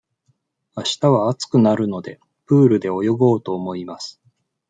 [0.73, 4.19] あしたは暑くなるので、プールで泳ごうと思います。